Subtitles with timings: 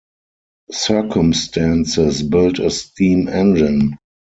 [0.71, 3.99] Circumstances built a steam engine.